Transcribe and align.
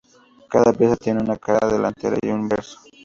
Cada 0.49 0.73
pieza 0.73 0.95
tiene 0.95 1.21
una 1.21 1.37
cara 1.37 1.67
delantera 1.69 2.17
y 2.23 2.29
un 2.29 2.49
reverso. 2.49 2.79